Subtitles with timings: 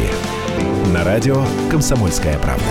[0.00, 0.92] деньги».
[0.92, 2.64] На радио «Комсомольская правда».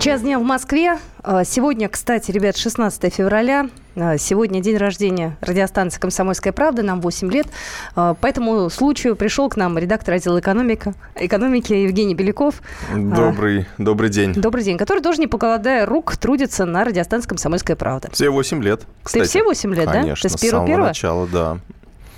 [0.00, 0.98] Час дня в Москве.
[1.22, 3.70] А, сегодня, кстати, ребят, 16 февраля.
[3.94, 6.82] А, сегодня день рождения радиостанции «Комсомольская правда».
[6.82, 7.46] Нам 8 лет.
[7.94, 12.62] А, по этому случаю пришел к нам редактор отдела экономика, экономики Евгений Беляков.
[12.92, 14.32] Добрый, добрый день.
[14.34, 14.76] Добрый день.
[14.76, 18.10] Который тоже, не покладая рук, трудится на радиостанции «Комсомольская правда».
[18.12, 19.22] Все 8 лет, кстати.
[19.22, 20.28] Ты все 8 лет, Конечно, да?
[20.28, 21.58] Ты с с самого первого начала, да.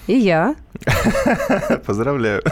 [0.07, 0.55] И я.
[1.87, 2.43] Поздравляю.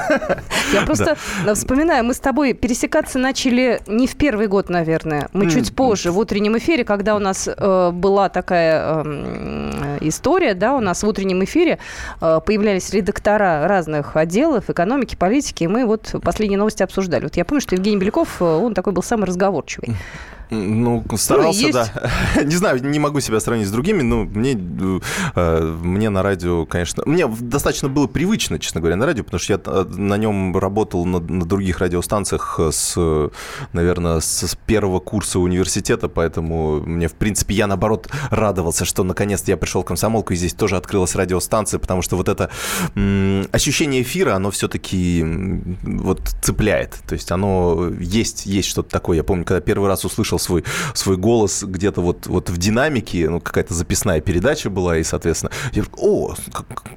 [0.73, 1.16] Я просто
[1.55, 5.28] вспоминаю, мы с тобой пересекаться начали не в первый год, наверное.
[5.33, 10.75] Мы чуть позже, в утреннем эфире, когда у нас э, была такая э, история, да,
[10.75, 11.78] у нас в утреннем эфире
[12.20, 17.25] э, появлялись редактора разных отделов, экономики, политики, и мы вот последние новости обсуждали.
[17.25, 19.95] Вот я помню, что Евгений Беляков, э, он такой был самый разговорчивый.
[20.55, 21.88] Ну, старался, Ну, да.
[22.45, 27.02] Не знаю, не могу себя сравнить с другими, но мне, э, мне на радио, конечно...
[27.06, 31.06] Мне достаточно было привычно, честно говоря, на радио, потому что я э, на нем работал
[31.06, 33.30] на, на других радиостанциях с, э,
[33.73, 39.50] наверное, с, с первого курса университета, поэтому мне, в принципе, я, наоборот, радовался, что наконец-то
[39.50, 42.50] я пришел в комсомолку, и здесь тоже открылась радиостанция, потому что вот это
[42.95, 45.25] м, ощущение эфира, оно все-таки
[45.83, 46.98] вот цепляет.
[47.06, 49.17] То есть оно есть, есть что-то такое.
[49.17, 53.41] Я помню, когда первый раз услышал свой, свой голос где-то вот, вот в динамике, ну,
[53.41, 56.35] какая-то записная передача была, и, соответственно, я говорю, о,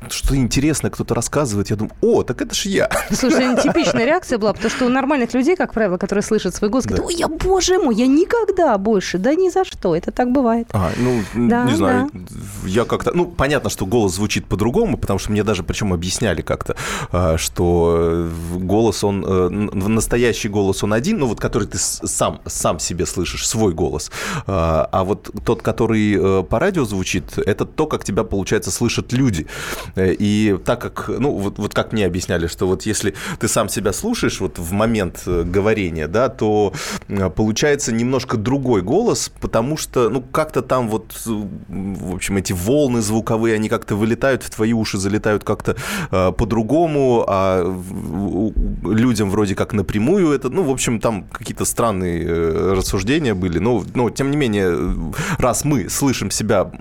[0.10, 1.70] что интересное, кто-то рассказывает.
[1.70, 2.90] Я думаю, о, так это ж я.
[3.12, 6.86] Слушай, типичная реакция была, потому что у нормальных людей, как правило, которые слышат свой голос,
[6.86, 10.68] говорят, ой, я, боже мой, я никогда больше, да ни за что, это так бывает.
[10.72, 12.12] А, ну, Да, не знаю,
[12.66, 13.12] я как-то...
[13.14, 16.76] Ну, понятно, что голос звучит по-другому, потому что мне даже причем объясняли как-то,
[17.12, 19.26] а, что голос, он...
[19.26, 24.11] э, Настоящий голос, он один, ну, вот который ты сам, сам себе слышишь, свой голос.
[24.47, 29.14] А а вот тот, который э, по радио звучит, это то, как тебя, получается, слышат
[29.14, 29.47] люди.
[29.95, 33.69] Э, И так как, ну, вот, вот как мне объясняли, что вот если ты сам
[33.69, 36.73] себя слушаешь вот в момент э, говорения, да, то
[37.36, 43.55] получается немножко другой голос, потому что, ну, как-то там вот, в общем, эти волны звуковые,
[43.55, 45.76] они как-то вылетают в твои уши, залетают как-то
[46.10, 47.64] по-другому, а
[48.83, 52.73] людям вроде как напрямую это, ну, в общем, там какие-то странные э,
[53.15, 56.71] рассуждения были, но, но тем не менее, раз мы слышим себя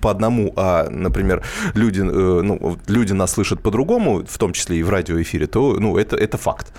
[0.00, 1.42] по одному, а, например,
[1.74, 5.96] люди, э, ну, люди нас слышат по-другому, в том числе и в радиоэфире, то, ну,
[5.96, 6.72] это, это факт.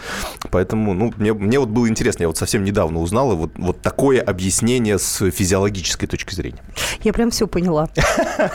[0.51, 4.21] Поэтому, ну, мне, мне вот было интересно, я вот совсем недавно узнал вот, вот такое
[4.21, 6.59] объяснение с физиологической точки зрения.
[7.03, 7.89] Я прям все поняла.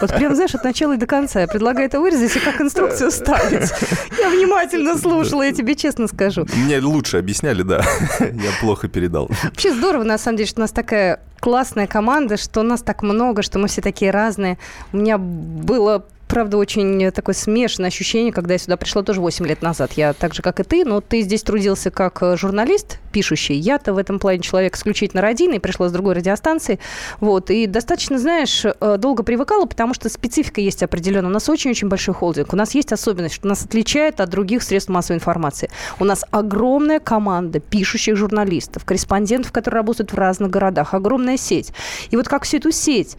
[0.01, 1.41] Вот прям, знаешь, от начала и до конца.
[1.41, 3.71] Я предлагаю это вырезать и как инструкцию ставить.
[4.19, 6.47] Я внимательно слушала, я тебе честно скажу.
[6.55, 7.85] Мне лучше объясняли, да,
[8.21, 9.31] я плохо передал.
[9.43, 13.03] Вообще здорово, на самом деле, что у нас такая классная команда, что у нас так
[13.03, 14.59] много, что мы все такие разные.
[14.93, 19.63] У меня было правда, очень такое смешанное ощущение, когда я сюда пришла тоже 8 лет
[19.63, 19.93] назад.
[19.95, 23.57] Я так же, как и ты, но ты здесь трудился как э, журналист, пишущий.
[23.57, 26.79] Я-то в этом плане человек исключительно радийный, пришла с другой радиостанции.
[27.19, 31.31] Вот, и достаточно, знаешь, э, долго привыкала, потому что специфика есть определенная.
[31.31, 32.53] У нас очень-очень большой холдинг.
[32.53, 35.69] У нас есть особенность, что нас отличает от других средств массовой информации.
[35.99, 41.73] У нас огромная команда пишущих журналистов, корреспондентов, которые работают в разных городах, огромная сеть.
[42.11, 43.17] И вот как всю эту сеть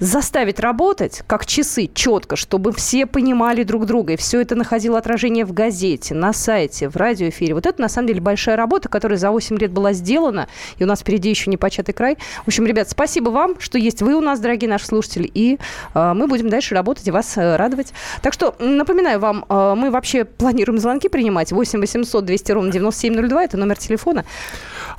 [0.00, 5.44] заставить работать как часы четко, чтобы все понимали друг друга, и все это находило отражение
[5.44, 7.54] в газете, на сайте, в радиоэфире.
[7.54, 10.86] Вот это, на самом деле, большая работа, которая за 8 лет была сделана, и у
[10.86, 12.16] нас впереди еще не початый край.
[12.44, 15.58] В общем, ребят, спасибо вам, что есть вы у нас, дорогие наши слушатели, и
[15.94, 17.92] э, мы будем дальше работать и вас э, радовать.
[18.22, 21.52] Так что, напоминаю вам, э, мы вообще планируем звонки принимать.
[21.52, 24.24] 8 800 200 ровно 9702, это номер телефона.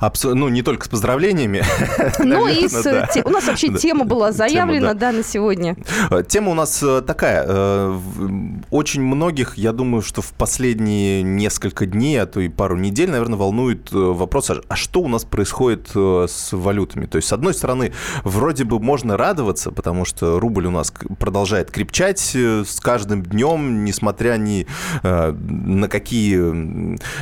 [0.00, 1.64] Абсо- Ну, не только с поздравлениями.
[2.20, 3.06] Ну и с, да.
[3.06, 3.78] те- у нас вообще Да.
[3.78, 5.12] тема была заявлена, да.
[5.12, 5.76] на сегодня.
[6.10, 7.44] Э, Тема у нас э, такая.
[7.46, 7.98] э,
[8.70, 13.38] Очень многих, я думаю, что в последние несколько дней, а то и пару недель, наверное,
[13.38, 17.06] волнует вопрос, а а что у нас происходит с валютами?
[17.06, 17.92] То есть, с одной стороны,
[18.24, 24.36] вроде бы можно радоваться, потому что рубль у нас продолжает крепчать с каждым днем, несмотря
[24.36, 24.66] ни
[25.02, 26.36] на какие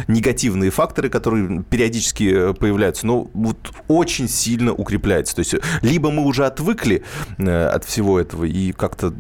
[0.08, 5.34] негативные факторы, которые периодически появляются, но вот очень сильно укрепляется.
[5.36, 7.04] То есть, либо мы уже отвыкли
[7.68, 9.12] от всего этого и как-то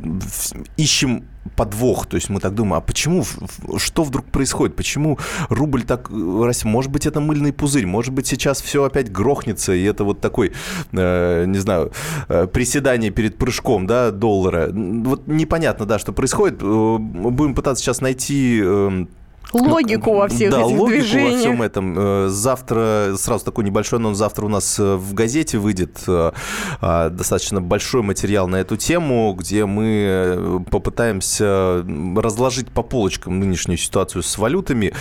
[0.76, 1.24] ищем
[1.56, 3.24] подвох, то есть мы так думаем, а почему,
[3.78, 8.26] что вдруг происходит, почему рубль так э, растет, может быть, это мыльный пузырь, может быть,
[8.26, 10.52] сейчас все опять грохнется, и это вот такой,
[10.92, 11.92] э, не знаю,
[12.28, 18.00] э, приседание перед прыжком, да, доллара, вот непонятно, да, что происходит, Э, будем пытаться сейчас
[18.00, 19.06] найти э,
[19.52, 21.32] логику во всех да, этих логику движениях.
[21.32, 21.94] во всем этом.
[21.98, 26.32] Э, завтра, сразу такой небольшой анонс, завтра у нас э, в газете выйдет э,
[26.80, 31.84] достаточно большой материал на эту тему, где мы попытаемся
[32.16, 34.92] разложить по полочкам нынешнюю ситуацию с валютами,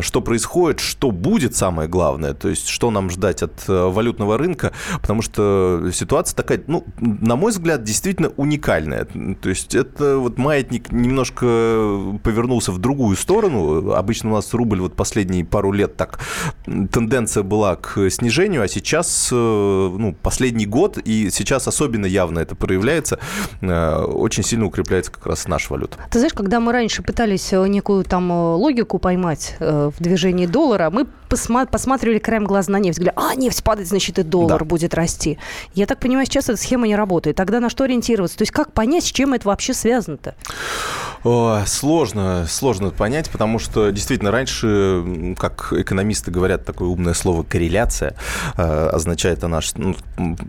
[0.00, 5.22] что происходит, что будет самое главное, то есть что нам ждать от валютного рынка, потому
[5.22, 9.06] что ситуация такая, ну, на мой взгляд, действительно уникальная.
[9.40, 14.94] То есть это вот маятник немножко повернулся в другую сторону, обычно у нас рубль вот
[14.94, 16.18] последние пару лет так
[16.64, 22.54] тенденция была к снижению, а сейчас, э, ну, последний год, и сейчас особенно явно это
[22.54, 23.18] проявляется,
[23.60, 25.98] э, очень сильно укрепляется как раз наша валюта.
[26.10, 31.06] Ты знаешь, когда мы раньше пытались э, некую там логику поймать в движении доллара, мы
[31.28, 34.64] посматривали краем глаза на нефть, говорили, а, нефть падает, значит, и доллар да.
[34.64, 35.38] будет расти.
[35.74, 37.36] Я так понимаю, сейчас эта схема не работает.
[37.36, 38.38] Тогда на что ориентироваться?
[38.38, 40.34] То есть как понять, с чем это вообще связано-то?
[41.24, 48.14] О, сложно, сложно понять, потому что действительно раньше, как экономисты говорят, такое умное слово корреляция
[48.56, 49.96] э, означает она, ну,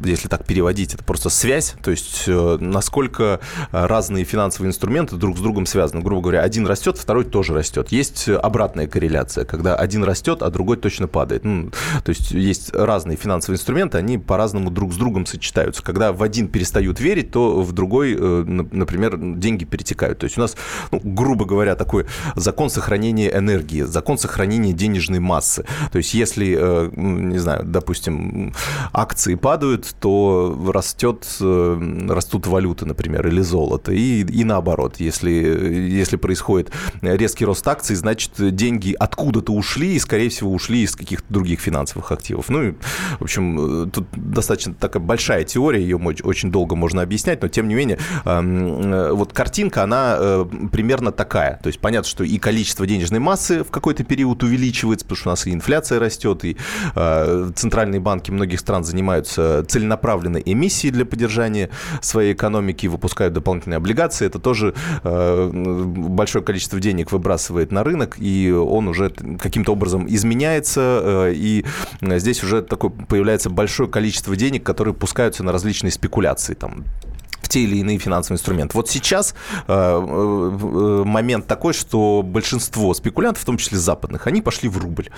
[0.03, 3.39] если так переводить, это просто связь, то есть э, насколько
[3.71, 6.01] разные финансовые инструменты друг с другом связаны.
[6.01, 7.91] Грубо говоря, один растет, второй тоже растет.
[7.91, 11.43] Есть обратная корреляция, когда один растет, а другой точно падает.
[11.43, 11.71] Ну,
[12.03, 15.83] то есть есть разные финансовые инструменты, они по-разному друг с другом сочетаются.
[15.83, 20.19] Когда в один перестают верить, то в другой, э, например, деньги перетекают.
[20.19, 20.55] То есть у нас
[20.91, 22.05] ну, грубо говоря, такой
[22.35, 25.65] закон сохранения энергии, закон сохранения денежной массы.
[25.91, 28.53] То есть если, э, не знаю, допустим,
[28.93, 34.95] акции падают, то растет, э, растут валюты, например, или золото, и, и наоборот.
[34.99, 36.71] Если, если происходит
[37.01, 42.11] резкий рост акций, значит, деньги откуда-то ушли, и, скорее всего, ушли из каких-то других финансовых
[42.11, 42.49] активов.
[42.49, 42.73] Ну, и,
[43.19, 47.67] в общем, э, тут достаточно такая большая теория, ее очень долго можно объяснять, но, тем
[47.67, 51.59] не менее, эм, вот картинка, она примерно такая.
[51.61, 55.31] То есть понятно, что и количество денежной массы в какой-то период увеличивается, потому что у
[55.31, 56.57] нас и инфляция растет, и
[56.95, 61.69] э, центральные банки многих стран занимаются целенаправленной эмиссией для поддержания
[62.01, 64.25] своей экономики выпускают дополнительные облигации.
[64.25, 64.73] Это тоже
[65.03, 71.65] э, большое количество денег выбрасывает на рынок, и он уже каким-то образом изменяется, э, и
[72.01, 76.53] здесь уже такое появляется большое количество денег, которые пускаются на различные спекуляции.
[76.53, 76.85] Там
[77.47, 78.77] те или иные финансовые инструменты.
[78.77, 79.33] Вот сейчас
[79.67, 85.09] э, э, момент такой, что большинство спекулянтов, в том числе западных, они пошли в рубль.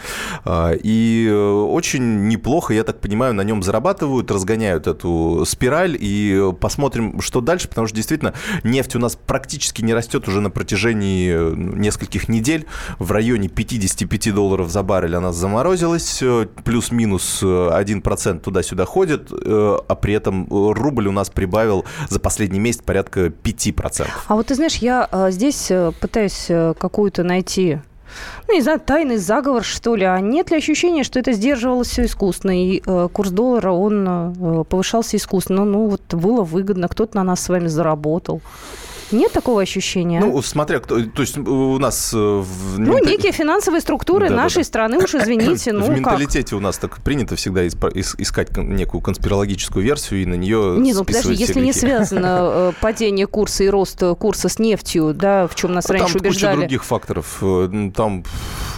[0.45, 5.97] Э, и очень неплохо, я так понимаю, на нем зарабатывают, разгоняют эту спираль.
[6.00, 8.33] И посмотрим, что дальше, потому что действительно
[8.63, 12.65] нефть у нас практически не растет уже на протяжении нескольких недель.
[13.00, 16.23] В районе 55 долларов за баррель она заморозилась,
[16.63, 23.28] плюс-минус 1% туда-сюда ходит, а при этом рубль у нас прибавил за последний месяц порядка
[23.28, 24.08] 5%.
[24.28, 27.80] А вот ты знаешь, я а, здесь э, пытаюсь э, какую-то найти
[28.48, 30.04] ну, не знаю, тайный заговор, что ли.
[30.04, 34.63] А нет ли ощущения, что это сдерживалось все искусственно, и э, курс доллара, он э,
[34.66, 35.63] повышался искусственно?
[35.63, 38.42] Ну, вот было выгодно, кто-то на нас с вами заработал.
[39.12, 40.19] Нет такого ощущения?
[40.19, 41.02] Ну, смотря кто...
[41.02, 42.13] То есть у нас...
[42.13, 42.80] Э, в...
[42.80, 44.66] Ну, некие финансовые структуры да, нашей да, да.
[44.66, 46.58] страны, уж извините, ну В менталитете как?
[46.58, 51.34] у нас так принято всегда искать некую конспирологическую версию и на нее Не, ну подожди,
[51.34, 55.86] если не связано э, падение курса и рост курса с нефтью, да, в чем нас
[55.86, 56.54] там раньше убеждали.
[56.54, 57.38] Там других факторов.
[57.42, 58.24] Э, там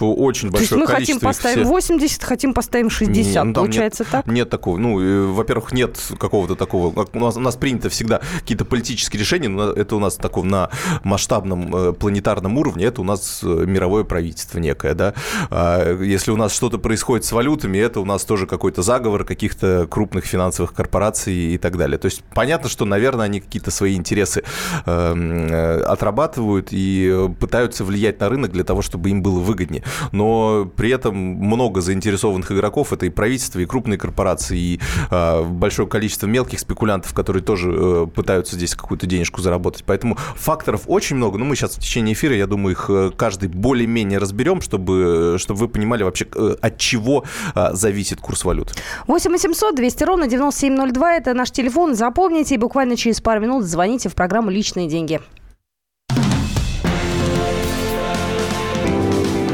[0.00, 4.26] очень большое То есть мы хотим поставим 80, хотим поставим 60, ну, получается нет, так?
[4.26, 4.78] Нет такого.
[4.78, 7.06] Ну, во-первых, нет какого-то такого...
[7.12, 10.70] У нас, у нас принято всегда какие-то политические решения, но это у нас таком на
[11.02, 15.12] масштабном э, планетарном уровне, это у нас э, мировое правительство некое, да.
[15.50, 19.86] А если у нас что-то происходит с валютами, это у нас тоже какой-то заговор каких-то
[19.88, 21.98] крупных финансовых корпораций и так далее.
[21.98, 24.44] То есть понятно, что, наверное, они какие-то свои интересы
[24.86, 29.84] эм, э, отрабатывают и пытаются влиять на рынок для того, чтобы им было выгоднее.
[30.12, 36.26] Но при этом много заинтересованных игроков, это и правительство, и крупные корпорации, и большое количество
[36.26, 39.84] мелких спекулянтов, которые тоже пытаются здесь какую-то денежку заработать.
[39.84, 43.10] Поэтому факт факторов очень много, но мы сейчас в течение эфира, я думаю, их э,
[43.16, 48.72] каждый более-менее разберем, чтобы, чтобы вы понимали вообще, э, от чего э, зависит курс валют.
[49.06, 51.94] 8 800 200 ровно 9702– это наш телефон.
[51.94, 55.20] Запомните, и буквально через пару минут звоните в программу «Личные деньги».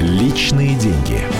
[0.01, 1.40] Личные деньги.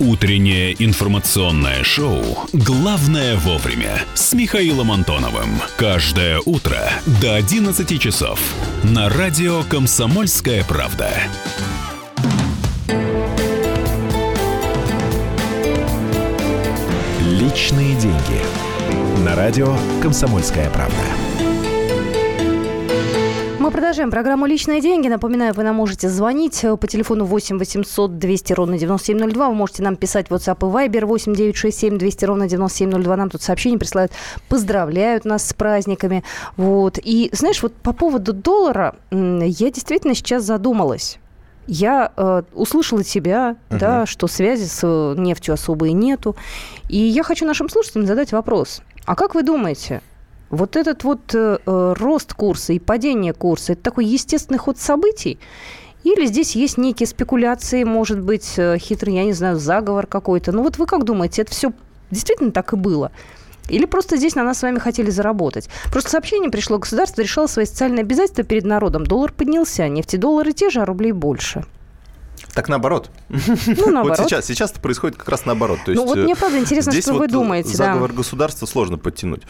[0.00, 5.60] Утреннее информационное шоу «Главное вовремя» с Михаилом Антоновым.
[5.76, 6.78] Каждое утро
[7.20, 8.40] до 11 часов
[8.82, 11.12] на радио «Комсомольская правда».
[17.20, 18.40] Личные деньги.
[19.22, 21.19] На радио «Комсомольская правда».
[23.70, 25.06] Мы продолжаем программу «Личные деньги».
[25.06, 29.48] Напоминаю, вы нам можете звонить по телефону 8 800 200 ровно 9702.
[29.48, 33.16] Вы можете нам писать в WhatsApp и Viber 8 967 200 ровно 9702.
[33.16, 34.10] Нам тут сообщения присылают,
[34.48, 36.24] поздравляют нас с праздниками.
[36.56, 36.98] Вот.
[37.00, 41.20] И, знаешь, вот по поводу доллара я действительно сейчас задумалась.
[41.68, 43.78] Я э, услышала тебя, uh-huh.
[43.78, 46.34] да, что связи с э, нефтью особо и нету.
[46.88, 48.82] И я хочу нашим слушателям задать вопрос.
[49.04, 50.02] А как вы думаете,
[50.50, 55.38] вот этот вот э, э, рост курса и падение курса– это такой естественный ход событий?
[56.02, 60.52] Или здесь есть некие спекуляции, может быть, э, хитрый, я не знаю, заговор какой-то?
[60.52, 61.72] Ну вот вы как думаете, это все
[62.10, 63.12] действительно так и было?
[63.68, 65.68] Или просто здесь на нас с вами хотели заработать?
[65.92, 69.06] Просто сообщение пришло, государство решало свои социальные обязательства перед народом.
[69.06, 71.64] Доллар поднялся, нефтедоллары те же, а рублей больше.
[72.54, 73.10] Так наоборот.
[73.28, 74.18] Ну, наоборот.
[74.18, 75.78] Вот сейчас, сейчас это происходит как раз наоборот.
[75.84, 77.76] То есть, ну, вот мне правда интересно, что вот вы думаете.
[77.76, 78.16] Заговор да.
[78.16, 79.42] государства сложно подтянуть.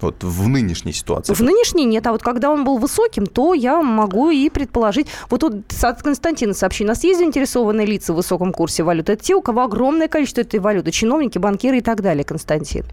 [0.00, 1.34] Вот в нынешней ситуации.
[1.34, 2.06] В нынешней нет.
[2.06, 5.08] А вот когда он был высоким, то я могу и предположить.
[5.30, 6.90] Вот тут от Константина сообщение.
[6.90, 9.12] У нас есть заинтересованные лица в высоком курсе валюты.
[9.12, 10.90] Это те, у кого огромное количество этой валюты.
[10.90, 12.84] Чиновники, банкиры и так далее, Константин.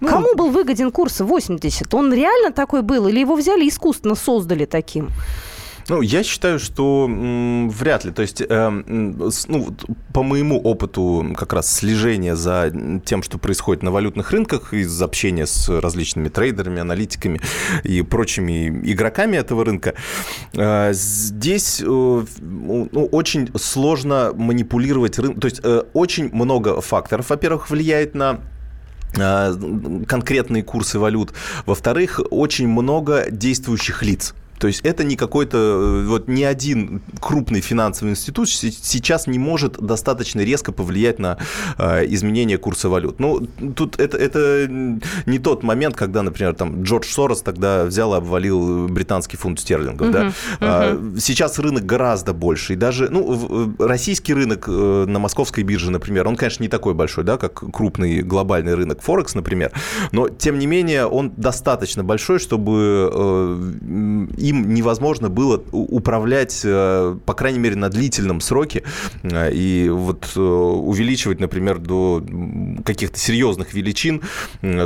[0.00, 1.92] Ну, Кому был выгоден курс 80?
[1.94, 3.08] Он реально такой был?
[3.08, 5.10] Или его взяли искусственно создали таким?
[5.90, 8.12] Ну, я считаю, что м, вряд ли.
[8.12, 8.70] То есть, э,
[9.48, 9.76] ну,
[10.14, 12.72] по моему опыту как раз слежения за
[13.04, 17.40] тем, что происходит на валютных рынках, из общения с различными трейдерами, аналитиками
[17.82, 19.94] и прочими игроками этого рынка,
[20.52, 25.40] э, здесь э, ну, очень сложно манипулировать рынком.
[25.40, 28.38] То есть, э, очень много факторов, во-первых, влияет на
[29.16, 31.32] э, конкретные курсы валют.
[31.66, 34.34] Во-вторых, очень много действующих лиц.
[34.60, 39.78] То есть это не какой-то, э, вот ни один крупный финансовый институт сейчас не может
[39.80, 41.38] достаточно резко повлиять на
[41.78, 43.18] э, изменение курса валют.
[43.20, 48.18] Ну, тут это, это не тот момент, когда, например, там Джордж Сорос тогда взял и
[48.18, 50.08] обвалил британский фунт стерлингов.
[50.08, 50.90] Uh-huh, да?
[50.90, 51.18] uh-huh.
[51.18, 52.74] Сейчас рынок гораздо больше.
[52.74, 57.24] И даже, ну, российский рынок э, на московской бирже, например, он, конечно, не такой большой,
[57.24, 59.72] да, как крупный глобальный рынок Форекс, например,
[60.12, 67.34] но, тем не менее, он достаточно большой, чтобы э, им невозможно было управлять, э, по
[67.34, 68.82] крайней мере, на длительном сроке
[69.22, 72.22] э, и вот э, увеличивать, например, до
[72.84, 74.22] каких-то серьезных величин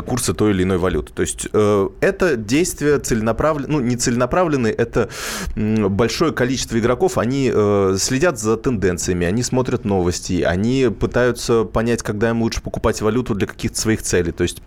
[0.07, 1.13] курса той или иной валюты.
[1.13, 5.09] То есть это действие целенаправленное, ну, не целенаправленное, это
[5.57, 7.51] большое количество игроков, они
[7.99, 13.47] следят за тенденциями, они смотрят новости, они пытаются понять, когда им лучше покупать валюту для
[13.47, 14.33] каких-то своих целей.
[14.33, 14.63] То есть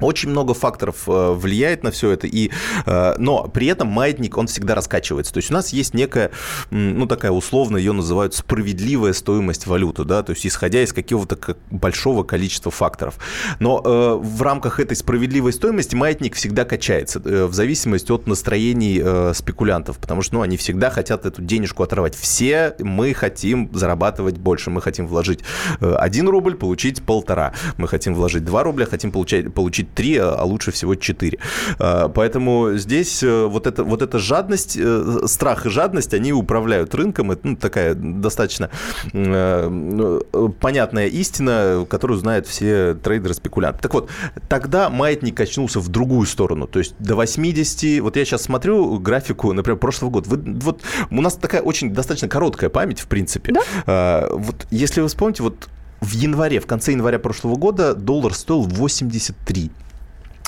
[0.00, 2.50] очень много факторов э, влияет на все это, и,
[2.86, 5.32] э, но при этом маятник, он всегда раскачивается.
[5.32, 6.30] То есть у нас есть некая,
[6.70, 12.24] ну такая условно, ее называют справедливая стоимость валюты, да, то есть исходя из какого-то большого
[12.24, 13.18] количества факторов.
[13.58, 19.02] Но э, в рамках этой справедливой стоимости маятник всегда качается в зависимости от настроений
[19.34, 22.14] спекулянтов, потому что, ну, они всегда хотят эту денежку оторвать.
[22.14, 25.40] Все мы хотим зарабатывать больше, мы хотим вложить
[25.80, 30.70] 1 рубль, получить полтора, мы хотим вложить 2 рубля, хотим получать, получить 3, а лучше
[30.70, 31.38] всего 4.
[31.78, 36.94] А, поэтому здесь э, вот, это, вот эта жадность, э, страх и жадность, они управляют
[36.94, 37.32] рынком.
[37.32, 38.70] Это ну, такая достаточно
[39.12, 40.20] э,
[40.60, 43.80] понятная истина, которую знают все трейдеры-спекулянты.
[43.80, 44.10] Так вот,
[44.48, 46.66] тогда маятник качнулся в другую сторону.
[46.66, 48.02] То есть до 80...
[48.02, 50.28] Вот я сейчас смотрю графику, например, прошлого года.
[50.30, 53.52] Вы, вот у нас такая очень достаточно короткая память, в принципе.
[53.52, 53.60] Да?
[53.86, 55.68] А, вот если вы вспомните, вот
[56.00, 59.70] в январе, в конце января прошлого года доллар стоил 83.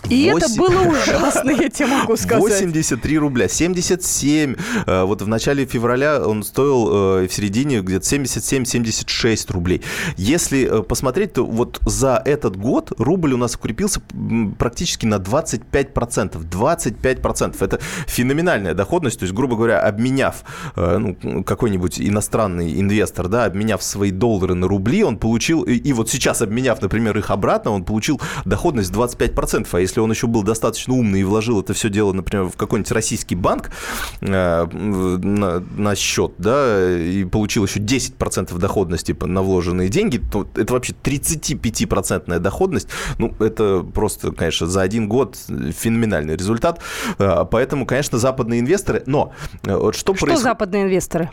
[0.08, 0.38] И 8...
[0.38, 2.42] это было ужасно, я тебе могу сказать.
[2.42, 4.56] 83 рубля, 77.
[4.86, 9.82] Э, вот в начале февраля он стоил э, в середине где-то 77-76 рублей.
[10.16, 14.00] Если э, посмотреть, то вот за этот год рубль у нас укрепился
[14.58, 16.48] практически на 25%.
[16.48, 17.56] 25%.
[17.60, 19.18] Это феноменальная доходность.
[19.18, 20.44] То есть, грубо говоря, обменяв
[20.76, 26.08] ну, какой-нибудь иностранный инвестор, да, обменяв свои доллары на рубли, он получил, и, и вот
[26.08, 29.66] сейчас обменяв, например, их обратно, он получил доходность 25%.
[29.72, 32.92] А если он еще был достаточно умный и вложил это все дело, например, в какой-нибудь
[32.92, 33.70] российский банк
[34.20, 40.72] э, на, на счет, да, и получил еще 10% доходности на вложенные деньги, то это
[40.72, 42.88] вообще 35% доходность.
[43.18, 46.80] Ну, это просто, конечно, за один год феноменальный результат.
[47.18, 49.02] Э, поэтому, конечно, западные инвесторы...
[49.06, 49.32] Но
[49.64, 50.42] вот что, что происходит...
[50.42, 51.30] западные инвесторы?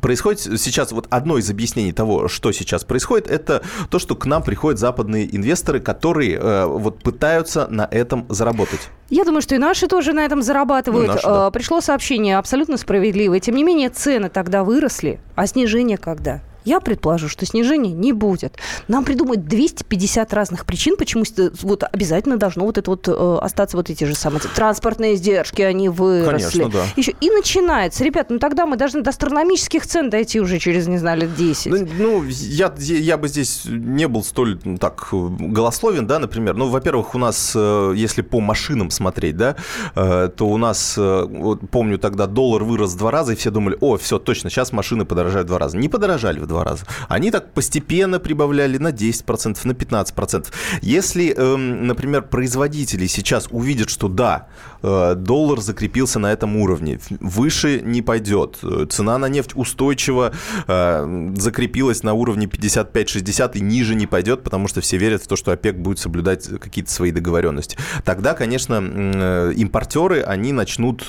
[0.00, 4.42] Происходит сейчас вот одно из объяснений того, что сейчас происходит, это то, что к нам
[4.42, 8.88] приходят западные инвесторы, которые вот пытаются на этом заработать.
[9.10, 11.06] Я думаю, что и наши тоже на этом зарабатывают.
[11.06, 11.50] Ну, наши, да.
[11.50, 13.40] Пришло сообщение абсолютно справедливое.
[13.40, 16.40] Тем не менее, цены тогда выросли, а снижение когда?
[16.64, 18.56] Я предположу, что снижения не будет.
[18.88, 21.24] Нам придумают 250 разных причин, почему
[21.62, 25.88] вот обязательно должно вот это вот э, остаться вот эти же самые транспортные издержки, они
[25.88, 26.62] выросли.
[26.62, 26.84] Конечно, да.
[26.96, 28.04] Еще и начинается.
[28.04, 31.72] Ребят, ну тогда мы должны до астрономических цен дойти уже через, не знаю, лет 10.
[31.72, 36.54] Ну, ну я, я бы здесь не был столь ну, так голословен, да, например.
[36.54, 39.56] Ну, во-первых, у нас, э, если по машинам смотреть, да,
[39.94, 43.76] э, то у нас, вот помню, тогда доллар вырос в два раза, и все думали,
[43.80, 45.76] о, все, точно, сейчас машины подорожают в два раза.
[45.76, 46.84] Не подорожали в два раза.
[47.08, 50.46] Они так постепенно прибавляли на 10%, на 15%.
[50.82, 54.48] Если, эм, например, производители сейчас увидят, что да,
[54.82, 58.58] э, доллар закрепился на этом уровне, выше не пойдет,
[58.90, 60.32] цена на нефть устойчиво
[60.66, 65.36] э, закрепилась на уровне 55-60 и ниже не пойдет, потому что все верят в то,
[65.36, 67.76] что ОПЕК будет соблюдать какие-то свои договоренности.
[68.04, 71.06] Тогда, конечно, э, импортеры, они начнут,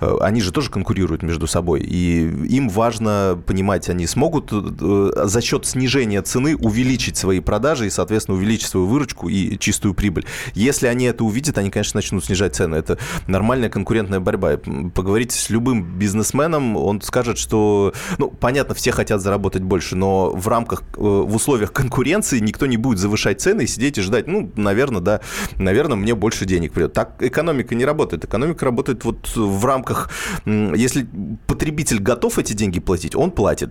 [0.00, 5.40] они же тоже конкурируют между собой, и им важно понимать, они смогут могут э, за
[5.40, 10.26] счет снижения цены увеличить свои продажи и, соответственно, увеличить свою выручку и чистую прибыль.
[10.54, 12.76] Если они это увидят, они, конечно, начнут снижать цены.
[12.76, 14.58] Это нормальная конкурентная борьба.
[14.94, 20.48] Поговорите с любым бизнесменом, он скажет, что, ну, понятно, все хотят заработать больше, но в
[20.48, 24.50] рамках, э, в условиях конкуренции никто не будет завышать цены и сидеть и ждать, ну,
[24.56, 25.20] наверное, да,
[25.56, 26.92] наверное, мне больше денег придет.
[26.92, 28.24] Так экономика не работает.
[28.24, 30.10] Экономика работает вот в рамках,
[30.44, 31.06] если
[31.46, 33.70] потребитель готов эти деньги платить, он платит.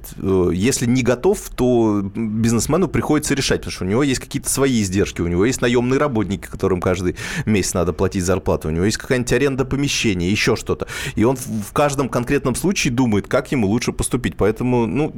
[0.55, 5.21] Если не готов, то бизнесмену приходится решать, потому что у него есть какие-то свои издержки,
[5.21, 9.33] у него есть наемные работники, которым каждый месяц надо платить зарплату, у него есть какая-нибудь
[9.33, 10.87] аренда помещения, еще что-то.
[11.15, 14.35] И он в каждом конкретном случае думает, как ему лучше поступить.
[14.37, 15.13] Поэтому ну,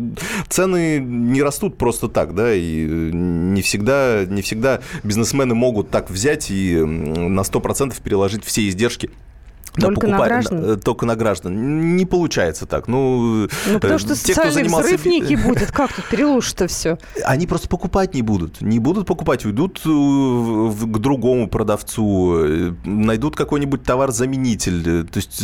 [0.50, 6.51] цены не растут просто так, да, и не всегда, не всегда бизнесмены могут так взять
[6.51, 9.10] и на 100% переложить все издержки
[9.81, 10.65] только покупать, на граждан?
[10.65, 11.96] Э, только на граждан.
[11.96, 12.88] Не получается так.
[12.88, 14.88] Ну, ну потому э, что те, кто занимался...
[14.88, 15.72] взрыв некий будет.
[15.72, 16.98] Как тут переложить-то все?
[17.25, 18.61] Они просто покупать не будут.
[18.61, 25.07] Не будут покупать, уйдут э, к другому продавцу, найдут какой-нибудь товар-заменитель.
[25.07, 25.42] То есть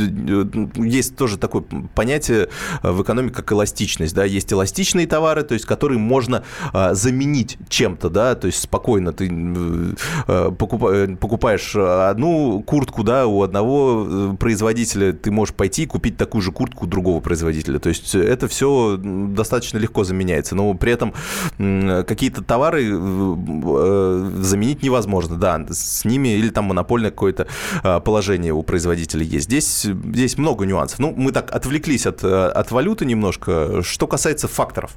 [0.76, 1.64] есть тоже такое
[1.96, 2.50] понятие
[2.82, 4.16] в экономике, как эластичность.
[4.16, 4.24] Да?
[4.24, 6.44] Есть эластичные товары, то есть которые можно
[6.92, 8.10] заменить чем-то.
[8.10, 8.36] Да?
[8.36, 9.30] То есть спокойно ты
[10.28, 16.88] покупаешь одну куртку да, у одного производителя ты можешь пойти и купить такую же куртку
[16.88, 17.80] другого производителя.
[17.80, 20.56] То есть это все достаточно легко заменяется.
[20.56, 21.14] Но при этом
[22.06, 25.38] какие-то товары э, заменить невозможно.
[25.38, 27.48] Да, с ними или там монопольное какое-то
[28.04, 29.46] положение у производителя есть.
[29.46, 31.00] Здесь, здесь много нюансов.
[31.00, 33.82] Ну, мы так отвлеклись от, э, от валюты немножко.
[33.84, 34.96] Что касается факторов.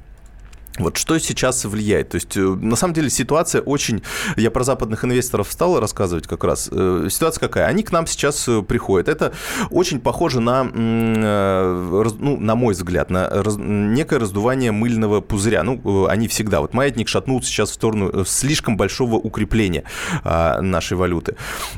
[0.79, 2.09] Вот что сейчас влияет?
[2.09, 4.03] То есть, э, на самом деле, ситуация очень...
[4.35, 6.69] Я про западных инвесторов стал рассказывать как раз.
[6.71, 7.65] Э, ситуация какая?
[7.65, 9.07] Они к нам сейчас э, приходят.
[9.07, 9.33] Это
[9.71, 13.55] очень похоже на, ну, на мой взгляд, на раз...
[13.57, 15.63] некое раздувание мыльного пузыря.
[15.63, 16.61] Ну, они всегда.
[16.61, 19.83] Вот маятник шатнулся сейчас в сторону слишком большого укрепления
[20.23, 21.35] а, нашей валюты.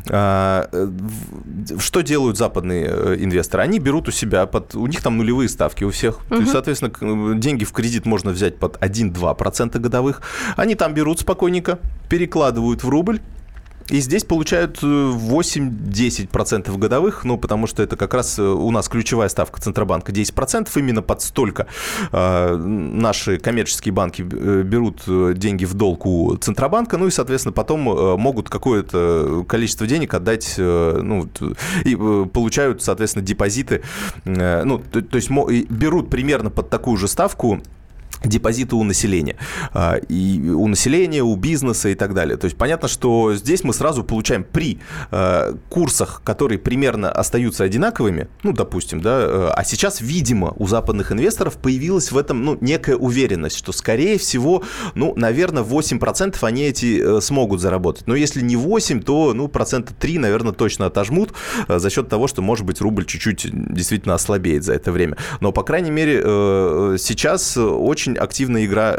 [0.10, 0.70] А,
[1.80, 3.64] что делают западные инвесторы?
[3.64, 4.76] Они берут у себя, под...
[4.76, 6.20] у них там нулевые ставки у всех.
[6.22, 6.30] Угу.
[6.30, 10.22] То есть, соответственно, деньги в кредит можно взять под 1-2% годовых.
[10.56, 13.22] Они там берут спокойненько, перекладывают в рубль,
[13.90, 18.88] и здесь получают 8-10% э, годовых, ну, потому что это как раз э, у нас
[18.88, 20.70] ключевая ставка Центробанка 10%.
[20.76, 21.66] Именно под столько
[22.12, 25.04] э, наши коммерческие банки берут
[25.38, 27.82] деньги в долг у Центробанка, ну и, соответственно, потом
[28.20, 31.28] могут какое-то количество денег отдать, ну,
[31.84, 33.82] и получают, соответственно, депозиты,
[34.26, 37.62] ну, то есть берут примерно под такую же ставку
[38.24, 39.36] депозиты у населения.
[39.74, 42.38] А, и у населения, у бизнеса и так далее.
[42.38, 44.80] То есть понятно, что здесь мы сразу получаем при
[45.12, 51.12] а, курсах, которые примерно остаются одинаковыми, ну, допустим, да, э, а сейчас, видимо, у западных
[51.12, 54.64] инвесторов появилась в этом, ну, некая уверенность, что, скорее всего,
[54.96, 58.08] ну, наверное, 8% они эти э, смогут заработать.
[58.08, 61.34] Но если не 8, то, ну, процента 3, наверное, точно отожмут
[61.68, 65.18] э, за счет того, что, может быть, рубль чуть-чуть действительно ослабеет за это время.
[65.42, 66.20] Но, по крайней мере,
[66.98, 68.96] сейчас очень очень активная игра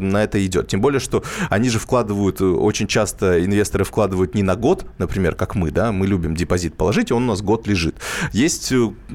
[0.00, 0.68] на это идет.
[0.68, 5.54] Тем более, что они же вкладывают, очень часто инвесторы вкладывают не на год, например, как
[5.54, 7.96] мы, да, мы любим депозит положить, и он у нас год лежит.
[8.32, 8.72] Есть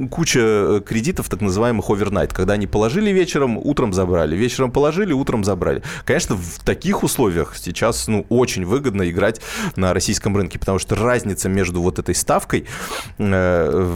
[0.09, 5.83] куча кредитов, так называемых овернайт, когда они положили вечером, утром забрали, вечером положили, утром забрали.
[6.05, 9.41] Конечно, в таких условиях сейчас, ну, очень выгодно играть
[9.75, 12.65] на российском рынке, потому что разница между вот этой ставкой,
[13.17, 13.95] э,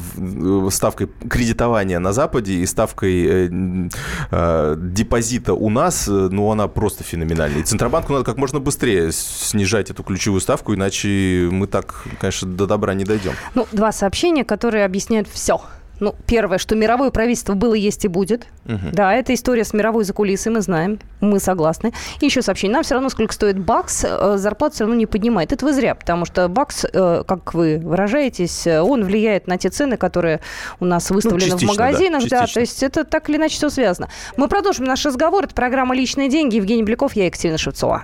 [0.69, 3.89] ставкой кредитования на Западе и ставкой э,
[4.31, 7.61] э, депозита у нас, ну, она просто феноменальная.
[7.61, 12.67] И Центробанку надо как можно быстрее снижать эту ключевую ставку, иначе мы так, конечно, до
[12.67, 13.33] добра не дойдем.
[13.55, 15.61] Ну, два сообщения, которые объясняют все.
[15.99, 18.47] Ну, первое, что мировое правительство было, есть и будет.
[18.65, 18.89] Угу.
[18.93, 21.93] Да, это история с мировой закулисой, мы знаем, мы согласны.
[22.19, 25.51] И еще сообщение, нам все равно, сколько стоит бакс, э, зарплату все равно не поднимает.
[25.51, 29.69] Это вы зря, потому что бакс, э, как вы выражаетесь, э, он влияет на те
[29.69, 30.41] цены, которые
[30.79, 32.23] у нас выставлены ну, в магазинах.
[32.27, 34.09] Да, да, то есть это так или иначе все связано.
[34.35, 35.45] Мы продолжим наш разговор.
[35.45, 36.55] Это программа «Личные деньги».
[36.55, 38.03] Евгений Бляков, я Екатерина Шевцова.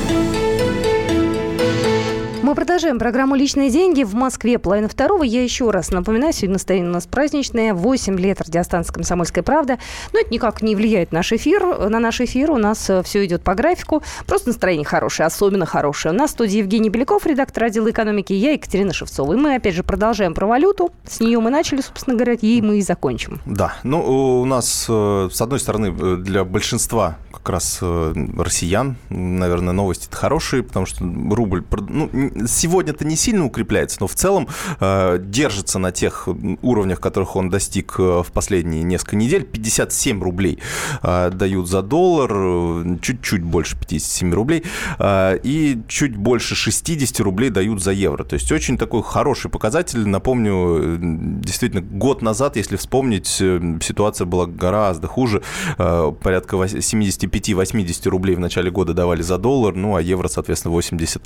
[2.51, 4.59] Мы продолжаем программу «Личные деньги» в Москве.
[4.59, 5.23] Половина второго.
[5.23, 7.73] Я еще раз напоминаю, сегодня настроение у нас праздничное.
[7.73, 9.79] 8 лет радиостанции «Комсомольская правда».
[10.11, 11.65] Но это никак не влияет на наш эфир.
[11.89, 14.03] На наш эфир у нас э, все идет по графику.
[14.27, 16.13] Просто настроение хорошее, особенно хорошее.
[16.13, 19.31] У нас в студии Евгений Беляков, редактор отдела экономики, я Екатерина Шевцова.
[19.31, 20.91] И мы, опять же, продолжаем про валюту.
[21.07, 23.39] С нее мы начали, собственно говоря, ей мы и закончим.
[23.45, 23.75] Да.
[23.83, 30.09] Ну, у нас, э, с одной стороны, э, для большинства как раз россиян, наверное, новости
[30.11, 31.63] хорошие, потому что рубль...
[31.87, 32.09] Ну,
[32.47, 34.47] сегодня-то не сильно укрепляется, но в целом
[34.79, 36.27] э, держится на тех
[36.61, 39.43] уровнях, которых он достиг э, в последние несколько недель.
[39.43, 40.59] 57 рублей
[41.03, 44.63] э, дают за доллар, э, чуть-чуть больше 57 рублей,
[44.99, 48.23] э, и чуть больше 60 рублей дают за евро.
[48.23, 50.07] То есть очень такой хороший показатель.
[50.07, 55.41] Напомню, э, действительно, год назад, если вспомнить, ситуация была гораздо хуже.
[55.77, 61.21] Порядка 75-80 рублей в начале года давали за доллар, ну а евро, соответственно, 80,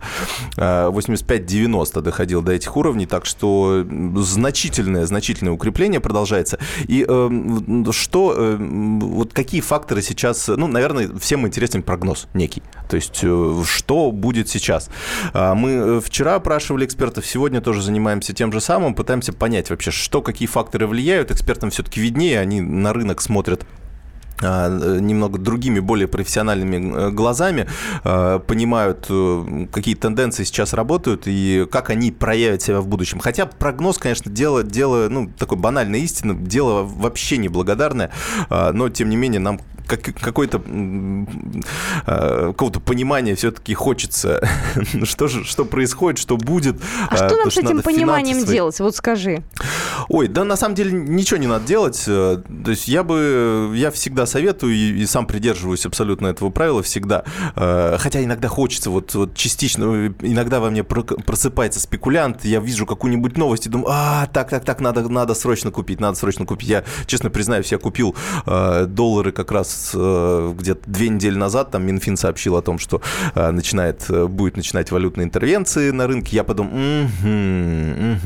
[1.07, 3.85] 85-90 доходил до этих уровней, так что
[4.17, 6.59] значительное, значительное укрепление продолжается.
[6.87, 12.63] И э, что, э, вот какие факторы сейчас, ну, наверное, всем интересен прогноз некий.
[12.89, 14.89] То есть, э, что будет сейчас?
[15.33, 19.91] А, мы э, вчера опрашивали экспертов, сегодня тоже занимаемся тем же самым, пытаемся понять вообще,
[19.91, 21.31] что, какие факторы влияют.
[21.31, 23.65] Экспертам все-таки виднее, они на рынок смотрят
[24.41, 27.67] немного другими, более профессиональными э, глазами,
[28.03, 33.19] а, понимают, э, какие тенденции сейчас работают и как они проявят себя в будущем.
[33.19, 38.11] Хотя прогноз, конечно, дело, дело ну, такой банальной истины, дело вообще неблагодарное,
[38.49, 40.61] а, но, тем не менее, нам как, какое-то
[42.07, 44.47] э, какого-то понимания все-таки хочется,
[45.03, 46.77] что же, что происходит, что будет.
[47.09, 48.53] А что нам с этим пониманием свои...
[48.53, 48.79] делать?
[48.79, 49.43] Вот скажи.
[50.09, 52.03] Ой, да на самом деле ничего не надо делать.
[52.05, 57.23] То есть я бы, я всегда советую и, и сам придерживаюсь абсолютно этого правила всегда.
[57.55, 63.37] Э, хотя иногда хочется, вот, вот частично, иногда во мне просыпается спекулянт, я вижу какую-нибудь
[63.37, 66.69] новость и думаю, а, так, так, так, надо, надо срочно купить, надо срочно купить.
[66.69, 71.85] Я, честно признаюсь, я купил э, доллары как раз э, где-то две недели назад, там
[71.85, 73.01] Минфин сообщил о том, что
[73.33, 76.35] э, начинает, э, будет начинать валютные интервенции на рынке.
[76.35, 78.24] Я подумал, угу,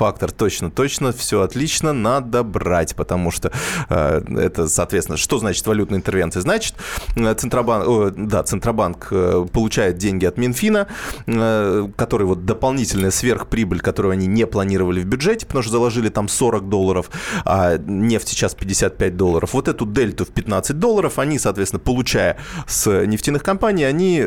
[0.00, 3.52] фактор точно, точно, все отлично, надо брать, потому что
[3.90, 6.40] э, это, соответственно, что значит валютная интервенция?
[6.40, 6.74] Значит,
[7.16, 10.86] э, Центробанк, о, да, Центробанк э, получает деньги от Минфина,
[11.26, 16.28] э, который вот дополнительная сверхприбыль, которую они не планировали в бюджете, потому что заложили там
[16.28, 17.10] 40 долларов,
[17.44, 19.52] а нефть сейчас 55 долларов.
[19.52, 24.24] Вот эту дельту в 15 долларов они, соответственно, получая с нефтяных компаний, они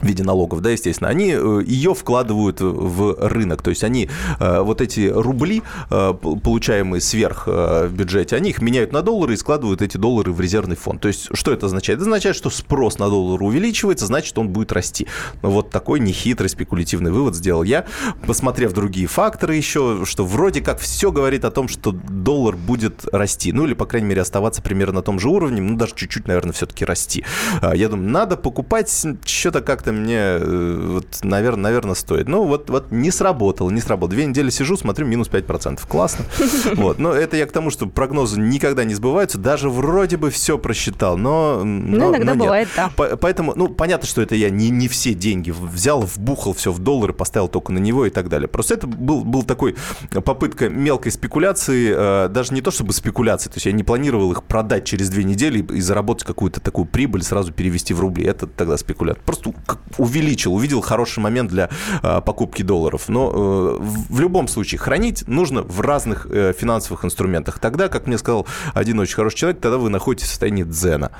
[0.00, 3.62] в виде налогов, да, естественно, они э, ее вкладывают в рынок.
[3.62, 8.92] То есть они э, вот эти рубли, э, получаемые сверх в бюджете, они их меняют
[8.92, 11.00] на доллары и складывают эти доллары в резервный фонд.
[11.00, 12.00] То есть что это означает?
[12.00, 15.06] Это означает, что спрос на доллар увеличивается, значит, он будет расти.
[15.42, 17.84] Вот такой нехитрый спекулятивный вывод сделал я,
[18.26, 23.52] посмотрев другие факторы еще, что вроде как все говорит о том, что доллар будет расти.
[23.52, 26.52] Ну или, по крайней мере, оставаться примерно на том же уровне, ну даже чуть-чуть, наверное,
[26.52, 27.24] все-таки расти.
[27.60, 28.90] А, я думаю, надо покупать
[29.24, 32.26] что-то как-то мне, э, вот, наверное, наверное, стоит.
[32.26, 34.10] Ну, вот, вот не сработало, не сработало.
[34.10, 35.80] Две недели сижу, смотрю, минус 5%.
[35.86, 36.24] Классно.
[36.74, 36.98] Вот.
[36.98, 39.38] Но это я к тому, что прогнозы никогда не сбываются.
[39.38, 41.62] Даже вроде бы все просчитал, но...
[41.64, 42.90] Ну, но иногда но бывает, да.
[42.96, 47.12] Поэтому, ну, понятно, что это я не, не все деньги взял, вбухал все в доллары,
[47.12, 48.48] поставил только на него и так далее.
[48.48, 49.76] Просто это был, был такой
[50.24, 54.42] попытка мелкой спекуляции, э, даже не то чтобы спекуляции, то есть я не планировал их
[54.44, 58.24] продать через две недели и заработать какую-то такую прибыль, сразу перевести в рубли.
[58.24, 59.22] Это тогда спекуляция.
[59.24, 59.52] Просто
[59.98, 61.70] увеличил, увидел хороший момент для
[62.02, 63.08] э, покупки долларов.
[63.08, 67.58] Но э, в любом случае хранить нужно в разных э, финансовых инструментах.
[67.58, 71.10] Тогда, как мне сказал один очень хороший человек, тогда вы находитесь в состоянии дзена.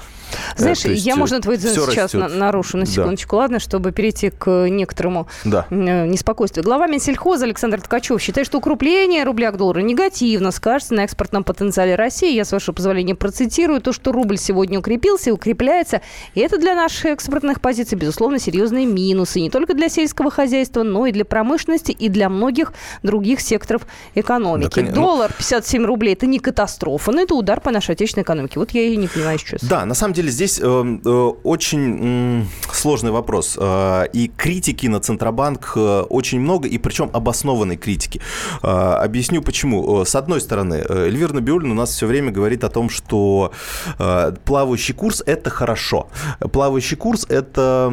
[0.56, 3.42] Знаешь, есть, я, можно, твой дзен сейчас на, нарушу на секундочку, да.
[3.42, 5.66] ладно, чтобы перейти к некоторому да.
[5.70, 6.64] неспокойствию.
[6.64, 11.94] Глава Минсельхоза Александр Ткачев считает, что укрепление рубля к доллару негативно скажется на экспортном потенциале
[11.94, 12.34] России.
[12.34, 16.00] Я, с вашего позволения, процитирую то, что рубль сегодня укрепился и укрепляется.
[16.34, 21.06] И это для наших экспортных позиций, безусловно, серьезные минусы не только для сельского хозяйства, но
[21.06, 24.80] и для промышленности и для многих других секторов экономики.
[24.80, 28.58] Да, Доллар 57 рублей– это не катастрофа, но это удар по нашей отечественной экономике.
[28.58, 29.62] Вот я и не понимаю сейчас.
[29.62, 31.08] Да, на самом деле здесь э, э,
[31.42, 33.56] очень э, сложный вопрос.
[33.60, 38.20] Э, и критики на Центробанк э, очень много, и причем обоснованной критики.
[38.62, 38.66] Э,
[39.02, 40.02] объясню почему.
[40.02, 43.52] Э, с одной стороны, э, Эльвира Набиуллина у нас все время говорит о том, что
[43.98, 46.08] э, плавающий курс– это хорошо.
[46.52, 47.88] Плавающий курс– это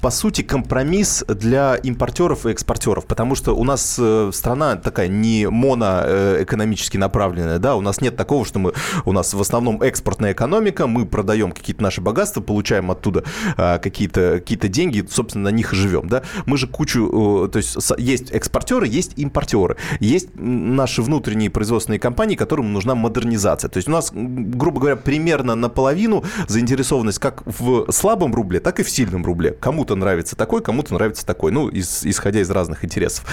[0.00, 5.48] по сути, компромисс для импортеров и экспортеров, потому что у нас э, страна такая не
[5.48, 8.72] моноэкономически направленная, да, у нас нет такого, что мы,
[9.04, 13.24] у нас в основном экспортная экономика, мы продаем какие-то наши богатства, получаем оттуда
[13.56, 16.22] э, какие-то какие деньги, собственно, на них и живем, да.
[16.46, 22.72] Мы же кучу, то есть есть экспортеры, есть импортеры, есть наши внутренние производственные компании, которым
[22.72, 23.68] нужна модернизация.
[23.68, 28.82] То есть у нас, грубо говоря, примерно наполовину заинтересованность как в слабом рубле, так и
[28.82, 29.31] в сильном рубле.
[29.60, 33.24] Кому-то нравится такой, кому-то нравится такой, ну, из, исходя из разных интересов.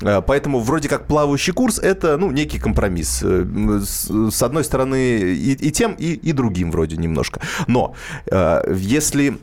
[0.00, 3.20] Э, поэтому вроде как плавающий курс– это, ну, некий компромисс.
[3.22, 7.40] Э, с одной стороны, и, и тем, и, и другим вроде немножко.
[7.66, 7.94] Но
[8.26, 9.38] э, если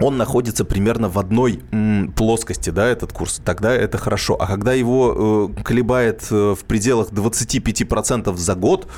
[0.00, 4.36] он находится примерно в одной м, плоскости, да, этот курс, тогда это хорошо.
[4.40, 8.88] А когда его э, колебает э, в пределах 25% за год, э,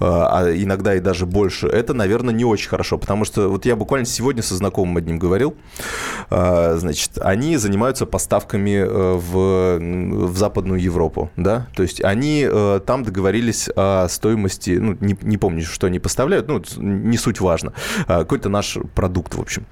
[0.00, 4.06] а иногда и даже больше, это, наверное, не очень хорошо, потому что вот я буквально
[4.06, 5.54] сегодня со знакомым одним говорил,
[6.30, 9.78] э, значит, они занимаются поставками э, в,
[10.28, 15.38] в Западную Европу, да, то есть они э, там договорились о стоимости, ну, не, не
[15.38, 17.72] помню, что они поставляют, ну, не суть важно,
[18.08, 19.66] э, какой-то наш продукт, в общем.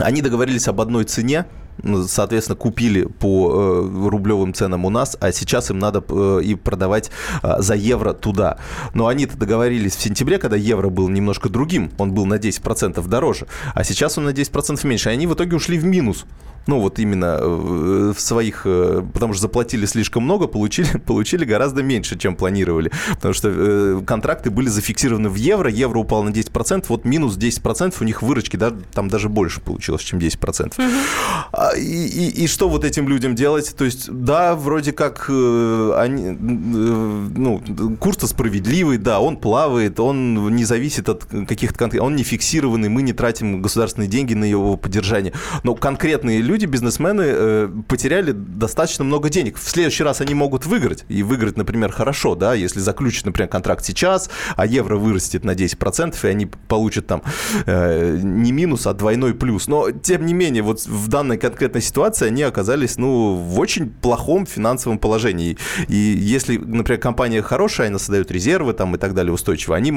[0.00, 1.46] Они договорились об одной цене,
[1.82, 6.54] ну, соответственно, купили по э, рублевым ценам у нас, а сейчас им надо э, и
[6.54, 7.10] продавать
[7.42, 8.58] э, за евро туда.
[8.94, 13.46] Но они-то договорились в сентябре, когда евро был немножко другим, он был на 10% дороже,
[13.74, 16.26] а сейчас он на 10% меньше, и они в итоге ушли в минус
[16.66, 21.82] ну вот именно э, в своих, э, потому что заплатили слишком много, получили, получили гораздо
[21.82, 26.84] меньше, чем планировали, потому что э, контракты были зафиксированы в евро, евро упал на 10%,
[26.88, 30.74] вот минус 10% у них выручки, да, там даже больше получилось, чем 10%.
[30.78, 31.78] Угу.
[31.78, 33.74] И, и, и что вот этим людям делать?
[33.76, 37.62] То есть, да, вроде как они, ну,
[37.98, 43.12] курс-то справедливый, да, он плавает, он не зависит от каких-то он не фиксированный, мы не
[43.12, 49.58] тратим государственные деньги на его поддержание, но конкретные люди, бизнесмены, э, потеряли достаточно много денег.
[49.58, 51.04] В следующий раз они могут выиграть.
[51.08, 56.16] И выиграть, например, хорошо, да, если заключат, например, контракт сейчас, а евро вырастет на 10%,
[56.24, 57.22] и они получат там
[57.66, 59.68] э, не минус, а двойной плюс.
[59.68, 64.46] Но, тем не менее, вот в данной конкретной ситуации они оказались, ну, в очень плохом
[64.46, 65.56] финансовом положении.
[65.88, 69.92] И если, например, компания хорошая, она создает резервы там и так далее устойчиво, они,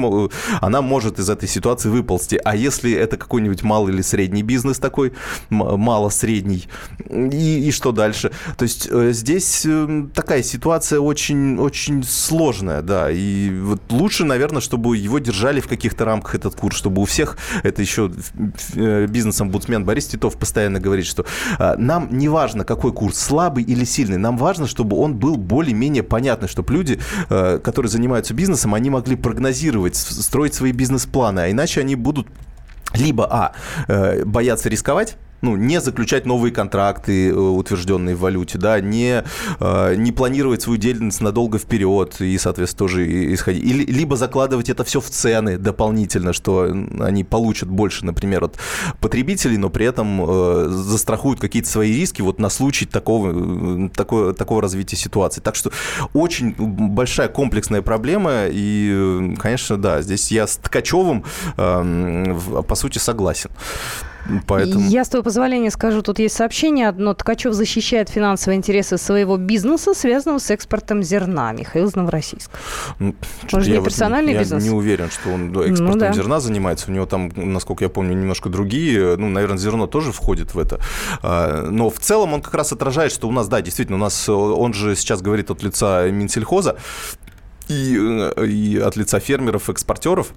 [0.60, 2.40] она может из этой ситуации выползти.
[2.44, 5.12] А если это какой-нибудь малый или средний бизнес такой,
[5.50, 6.68] мало-средний, средний.
[7.10, 8.30] И, и что дальше?
[8.56, 13.10] То есть э, здесь э, такая ситуация очень, очень сложная, да.
[13.10, 17.36] И вот лучше, наверное, чтобы его держали в каких-то рамках этот курс, чтобы у всех,
[17.62, 18.10] это еще
[18.74, 21.24] э, бизнес-омбудсмен Борис Титов постоянно говорит, что
[21.58, 26.48] нам не важно, какой курс, слабый или сильный, нам важно, чтобы он был более-менее понятный,
[26.48, 32.26] чтобы люди, которые занимаются бизнесом, они могли прогнозировать, строить свои бизнес-планы, а иначе они будут
[32.94, 39.22] либо, а, бояться рисковать, ну, не заключать новые контракты, э, утвержденные в валюте, да, не,
[39.60, 43.62] э, не планировать свою деятельность надолго вперед и, соответственно, тоже исходить.
[43.62, 48.56] Или, либо закладывать это все в цены дополнительно, что они получат больше, например, от
[49.00, 54.62] потребителей, но при этом э, застрахуют какие-то свои риски вот на случай такого, такого, такого
[54.62, 55.40] развития ситуации.
[55.40, 55.70] Так что
[56.14, 61.24] очень большая комплексная проблема, и, конечно, да, здесь я с Ткачевым,
[61.56, 62.34] э,
[62.66, 63.50] по сути, согласен.
[64.46, 64.88] Поэтому...
[64.88, 67.14] Я, с твоего позволения, скажу, тут есть сообщение одно.
[67.14, 71.52] Ткачев защищает финансовые интересы своего бизнеса, связанного с экспортом зерна.
[71.52, 72.52] Михаил из Новороссийска.
[72.98, 73.14] Ну,
[73.52, 74.64] Может, не персональный вот, бизнес?
[74.64, 76.12] Я не уверен, что он экспортом ну, да.
[76.12, 76.90] зерна занимается.
[76.90, 79.16] У него там, насколько я помню, немножко другие.
[79.16, 80.80] Ну, наверное, зерно тоже входит в это.
[81.22, 84.28] А, но в целом он как раз отражает, что у нас, да, действительно, у нас,
[84.28, 86.76] он же сейчас говорит от лица Минсельхоза,
[87.68, 90.32] и, э, и от лица фермеров, экспортеров,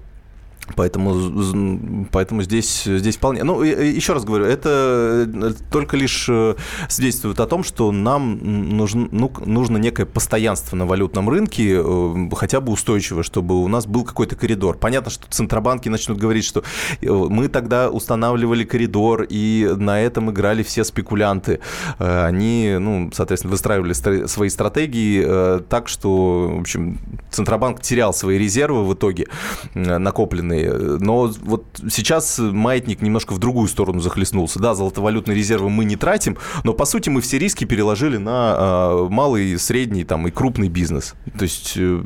[0.76, 3.44] Поэтому, поэтому здесь, здесь вполне...
[3.44, 6.54] Ну, еще раз говорю, это э, только лишь э,
[6.88, 8.38] свидетельствует о том, что нам
[8.76, 13.86] нужно, ну, нужно некое постоянство на валютном рынке, э, хотя бы устойчивое, чтобы у нас
[13.86, 14.76] был какой-то коридор.
[14.78, 16.62] Понятно, что центробанки начнут говорить, что
[17.02, 21.60] мы тогда устанавливали коридор, и на этом играли все спекулянты.
[21.98, 23.92] Они, ну, соответственно, выстраивали
[24.26, 26.98] свои стратегии так, что, в общем,
[27.30, 29.26] Центробанк терял свои резервы в итоге
[29.74, 30.98] накопленные стороны.
[31.00, 34.58] Но вот сейчас маятник немножко в другую сторону захлестнулся.
[34.58, 39.08] Да, золотовалютные резервы мы не тратим, но по сути мы все риски переложили на э,
[39.10, 41.14] малый, средний там, и крупный бизнес.
[41.38, 42.02] То есть э,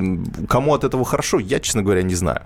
[0.47, 2.41] кому от этого хорошо, я, честно говоря, не знаю.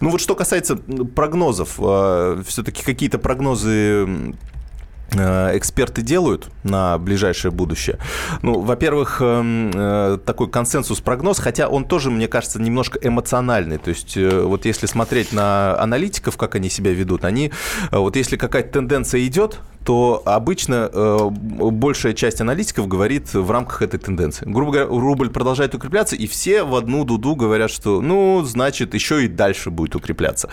[0.00, 4.32] Ну вот что касается прогнозов, э, все-таки какие-то прогнозы Э,
[5.16, 7.98] эксперты делают на ближайшее будущее?
[8.42, 13.78] Ну, во-первых, эм, э, такой консенсус-прогноз, хотя он тоже, мне кажется, немножко эмоциональный.
[13.78, 17.52] То есть э, вот если смотреть на аналитиков, как они себя ведут, они,
[17.90, 23.98] вот если какая-то тенденция идет, то обычно э, большая часть аналитиков говорит в рамках этой
[23.98, 24.44] тенденции.
[24.46, 29.24] Грубо говоря, рубль продолжает укрепляться, и все в одну дуду говорят, что, ну, значит, еще
[29.24, 30.50] и дальше будет укрепляться.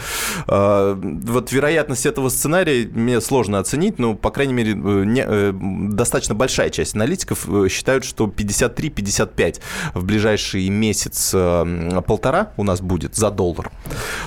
[0.47, 5.51] Э, вот вероятность этого сценария мне сложно оценить, но, по крайней мере, э, не, э,
[5.53, 9.59] достаточно большая часть аналитиков э, считают, что 53-55
[9.95, 13.71] в ближайший месяц э, полтора у нас будет за доллар.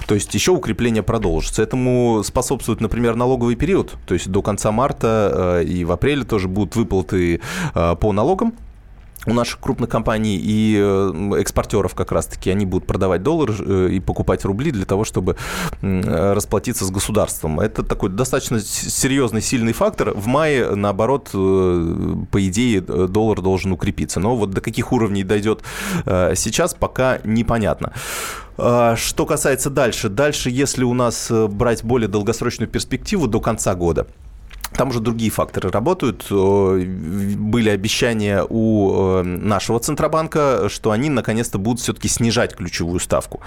[0.07, 1.63] То есть еще укрепление продолжится.
[1.63, 6.25] Этому способствует, например, налоговый период, то есть до конца марта марта э, и в апреле
[6.25, 7.41] тоже будут выплаты
[7.75, 8.55] э, по налогам
[9.27, 13.51] у наших крупных компаний и э, экспортеров как раз-таки, они будут продавать доллар
[13.91, 15.37] и покупать рубли для того, чтобы
[15.83, 17.61] расплатиться с государством.
[17.61, 20.13] Это такой достаточно серьезный, сильный фактор.
[20.15, 24.19] В мае, наоборот, по идее, доллар должен укрепиться.
[24.21, 25.63] Но вот до каких уровней дойдет
[26.07, 27.93] сейчас, пока непонятно.
[28.57, 30.09] Что касается дальше.
[30.09, 34.07] Дальше, если у нас брать более долгосрочную перспективу до конца года,
[34.77, 36.27] там уже другие факторы работают.
[36.31, 43.41] Были обещания у нашего Центробанка, что они наконец-то будут все-таки снижать ключевую ставку.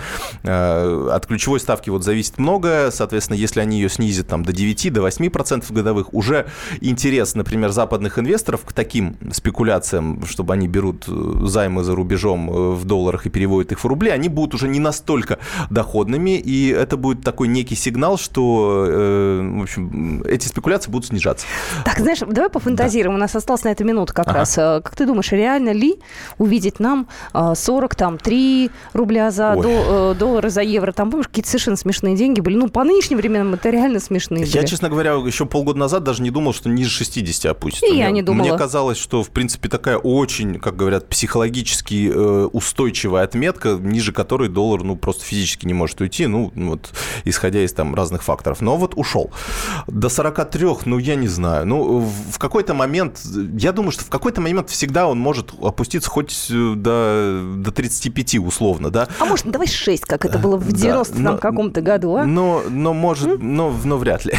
[0.43, 2.91] Э, от ключевой ставки вот зависит многое.
[2.91, 6.47] Соответственно, если они ее снизят там, до 9, до 8% годовых, уже
[6.81, 12.71] интерес, например, западных инвесторов к таким спекуляциям, чтобы они берут э, займы за рубежом э,
[12.71, 16.37] в долларах и переводят их в рубли, они будут уже не настолько доходными.
[16.37, 18.41] И это будет такой некий сигнал, что
[18.81, 21.45] в общем, эти спекуляции будут снижаться.
[21.85, 23.13] Так, знаешь, давай пофантазируем.
[23.13, 23.17] Да.
[23.17, 24.39] У нас осталась на эту минуту как ага.
[24.39, 24.57] раз.
[24.57, 25.99] Э, как ты думаешь, реально ли
[26.37, 30.91] увидеть нам 40, э, там, 3 рубля за до, э, доллары за евро?
[30.91, 32.55] Там, помнишь, какие-то совершенно смешные деньги были.
[32.55, 34.65] Ну, по нынешним временам это реально смешные Я, были.
[34.65, 37.85] честно говоря, еще полгода назад даже не думал, что ниже 60 опустится.
[37.85, 38.47] И мне, я не думала.
[38.47, 44.83] Мне казалось, что, в принципе, такая очень, как говорят, психологически устойчивая отметка, ниже которой доллар,
[44.83, 46.91] ну, просто физически не может уйти, ну, вот,
[47.25, 48.61] исходя из там разных факторов.
[48.61, 49.31] Но вот ушел.
[49.87, 51.65] До 43, ну, я не знаю.
[51.65, 51.99] Ну,
[52.31, 53.19] в какой-то момент,
[53.57, 58.35] я думаю, что в какой-то момент всегда он может опуститься хоть э, до, до 35
[58.39, 59.07] условно, да.
[59.19, 62.25] А может, давай 6, как это было в 90-м да, каком-то году, а?
[62.25, 64.33] Но, но может, но, но вряд ли.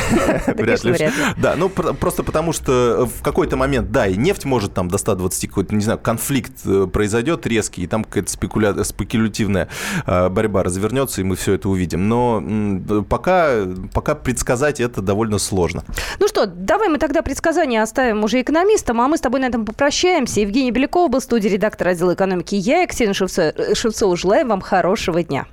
[0.46, 1.10] вряд ли.
[1.36, 5.48] Да, ну просто потому что в какой-то момент, да, и нефть может там до 120
[5.48, 8.84] какой-то, не знаю, конфликт э, произойдет резкий, и там какая-то спекуля...
[8.84, 9.68] спекулятивная
[10.06, 12.08] э, борьба развернется, и мы все это увидим.
[12.08, 15.84] Но пока, пока предсказать это довольно сложно.
[16.18, 19.64] Ну что, давай мы тогда предсказания оставим уже экономистам, а мы с тобой на этом
[19.64, 20.40] попрощаемся.
[20.40, 22.54] Евгений Беляков был в студии редактор отдела экономики.
[22.54, 25.46] Я, Екатерина Шевцова, Шевцова желаем вам хорошего дня.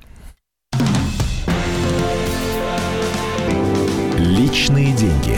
[4.17, 5.37] Личные деньги.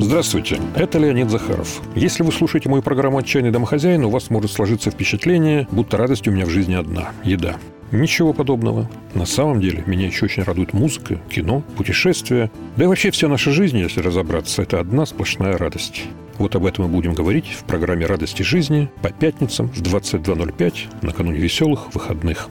[0.00, 1.80] Здравствуйте, это Леонид Захаров.
[1.94, 6.30] Если вы слушаете мою программу «Отчаянный домохозяин», у вас может сложиться впечатление, будто радость у
[6.30, 7.56] меня в жизни одна– еда.
[7.94, 8.90] Ничего подобного.
[9.14, 12.50] На самом деле, меня еще очень радует музыка, кино, путешествия.
[12.76, 16.02] Да и вообще вся наша жизнь, если разобраться, это одна сплошная радость.
[16.38, 21.38] Вот об этом мы будем говорить в программе «Радости жизни» по пятницам в 22.05 накануне
[21.38, 22.48] веселых выходных.